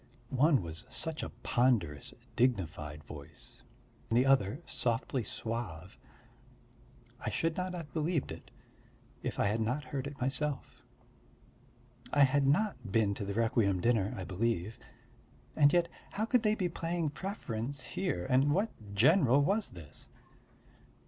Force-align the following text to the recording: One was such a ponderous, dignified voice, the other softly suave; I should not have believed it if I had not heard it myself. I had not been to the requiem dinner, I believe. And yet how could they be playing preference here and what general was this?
One 0.33 0.63
was 0.63 0.83
such 0.89 1.21
a 1.21 1.29
ponderous, 1.29 2.11
dignified 2.35 3.03
voice, 3.03 3.61
the 4.09 4.25
other 4.25 4.63
softly 4.65 5.23
suave; 5.23 5.99
I 7.23 7.29
should 7.29 7.55
not 7.55 7.75
have 7.75 7.93
believed 7.93 8.31
it 8.31 8.49
if 9.21 9.39
I 9.39 9.45
had 9.45 9.61
not 9.61 9.83
heard 9.83 10.07
it 10.07 10.19
myself. 10.19 10.81
I 12.11 12.21
had 12.23 12.47
not 12.47 12.91
been 12.91 13.13
to 13.13 13.23
the 13.25 13.35
requiem 13.35 13.79
dinner, 13.79 14.11
I 14.17 14.23
believe. 14.23 14.79
And 15.55 15.71
yet 15.71 15.87
how 16.09 16.25
could 16.25 16.41
they 16.41 16.55
be 16.55 16.67
playing 16.67 17.11
preference 17.11 17.83
here 17.83 18.25
and 18.27 18.51
what 18.55 18.71
general 18.95 19.43
was 19.43 19.69
this? 19.69 20.09